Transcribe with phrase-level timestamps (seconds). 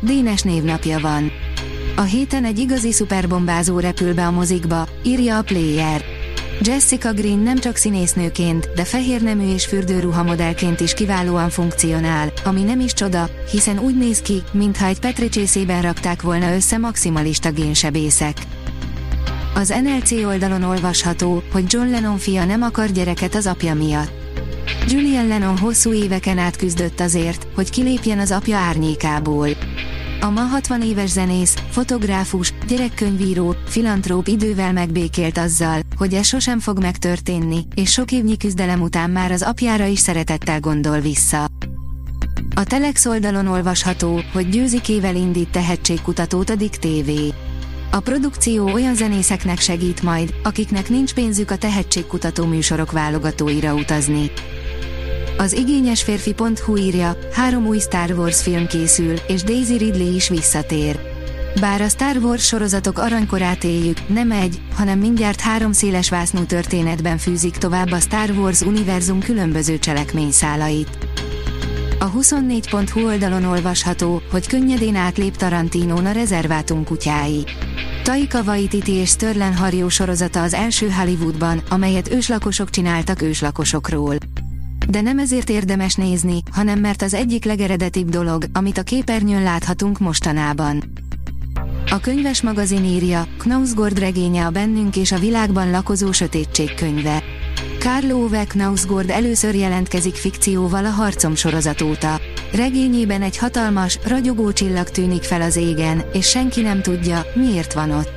[0.00, 1.30] Dénes névnapja van.
[1.96, 6.04] A héten egy igazi szuperbombázó repül be a mozikba, írja a Player.
[6.60, 12.62] Jessica Green nem csak színésznőként, de fehér nemű és fürdőruha modellként is kiválóan funkcionál, ami
[12.62, 18.36] nem is csoda, hiszen úgy néz ki, mintha egy petricsészében rakták volna össze maximalista génsebészek.
[19.54, 24.18] Az NLC oldalon olvasható, hogy John Lennon fia nem akar gyereket az apja miatt.
[24.88, 29.48] Julian Lennon hosszú éveken át küzdött azért, hogy kilépjen az apja árnyékából.
[30.20, 36.80] A ma 60 éves zenész, fotográfus, gyerekkönyvíró, filantróp idővel megbékélt azzal, hogy ez sosem fog
[36.80, 41.46] megtörténni, és sok évnyi küzdelem után már az apjára is szeretettel gondol vissza.
[42.54, 47.10] A Telex oldalon olvasható, hogy győzikével indít tehetségkutatót a Dick TV.
[47.90, 54.30] A produkció olyan zenészeknek segít majd, akiknek nincs pénzük a tehetségkutató műsorok válogatóira utazni.
[55.38, 61.00] Az igényes férfi.hu írja, három új Star Wars film készül, és Daisy Ridley is visszatér.
[61.60, 67.18] Bár a Star Wars sorozatok aranykorát éljük, nem egy, hanem mindjárt három széles vásznú történetben
[67.18, 70.98] fűzik tovább a Star Wars univerzum különböző cselekményszálait.
[71.98, 77.44] A 24.hu oldalon olvasható, hogy könnyedén átlép Tarantino a rezervátum kutyái.
[78.02, 84.16] Taika Waititi és Sterling Harjó sorozata az első Hollywoodban, amelyet őslakosok csináltak őslakosokról.
[84.90, 89.98] De nem ezért érdemes nézni, hanem mert az egyik legeredetibb dolog, amit a képernyőn láthatunk
[89.98, 90.82] mostanában.
[91.90, 97.22] A könyves magazin írja, Knausgård regénye a bennünk és a világban lakozó sötétség könyve.
[97.78, 102.20] Karl Ove Knausgård először jelentkezik fikcióval a Harcom sorozat óta.
[102.52, 107.90] Regényében egy hatalmas, ragyogó csillag tűnik fel az égen, és senki nem tudja, miért van
[107.90, 108.10] ott.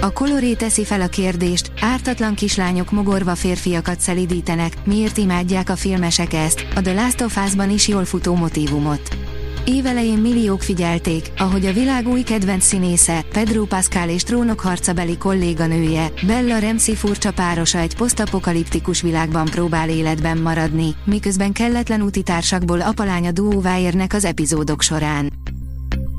[0.00, 6.32] A Coloré teszi fel a kérdést, ártatlan kislányok mogorva férfiakat szelidítenek, miért imádják a filmesek
[6.32, 9.16] ezt, a The Last of Us-ban is jól futó motivumot.
[9.64, 16.12] Évelején milliók figyelték, ahogy a világ új kedvenc színésze, Pedro Pascal és trónok harcabeli kolléganője,
[16.26, 23.78] Bella Ramsey furcsa párosa egy posztapokaliptikus világban próbál életben maradni, miközben kelletlen útitársakból apalánya duóvá
[23.78, 25.32] érnek az epizódok során.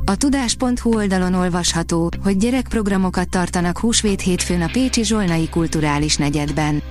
[0.09, 6.81] A tudás.hu oldalon olvasható, hogy gyerekprogramokat tartanak húsvét hétfőn a Pécsi Zsolnai Kulturális Negyedben.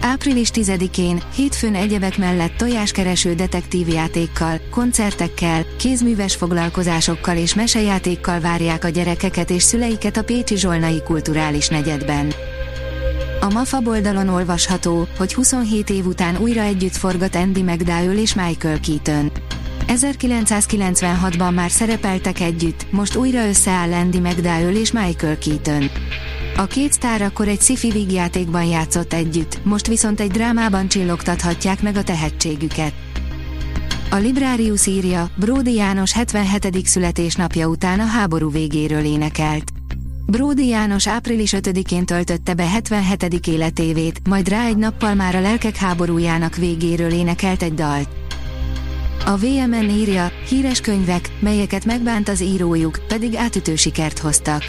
[0.00, 9.50] Április 10-én, hétfőn egyebek mellett tojáskereső detektívjátékkal, koncertekkel, kézműves foglalkozásokkal és mesejátékkal várják a gyerekeket
[9.50, 12.32] és szüleiket a Pécsi Zsolnai Kulturális Negyedben.
[13.40, 18.80] A MAFA oldalon olvasható, hogy 27 év után újra együtt forgat Andy McDowell és Michael
[18.80, 19.32] Keaton.
[19.96, 25.90] 1996-ban már szerepeltek együtt, most újra összeáll Andy McDowell és Michael Keaton.
[26.56, 31.96] A két sztár akkor egy sci-fi vígjátékban játszott együtt, most viszont egy drámában csillogtathatják meg
[31.96, 32.92] a tehetségüket.
[34.10, 36.86] A Librarius írja, Bródi János 77.
[36.86, 39.72] születésnapja után a háború végéről énekelt.
[40.26, 43.46] Bródi János április 5-én töltötte be 77.
[43.46, 48.21] életévét, majd rá egy nappal már a lelkek háborújának végéről énekelt egy dalt.
[49.24, 54.62] A VMN írja, híres könyvek, melyeket megbánt az írójuk, pedig átütő sikert hoztak.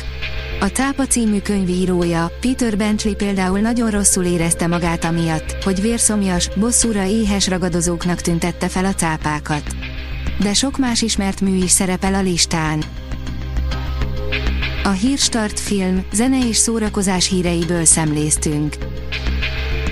[0.59, 6.49] A Tápa című könyv írója, Peter Benchley például nagyon rosszul érezte magát amiatt, hogy vérszomjas,
[6.55, 9.75] bosszúra éhes ragadozóknak tüntette fel a cápákat.
[10.39, 12.83] De sok más ismert mű is szerepel a listán.
[14.83, 18.75] A Hírstart film, zene és szórakozás híreiből szemléztünk.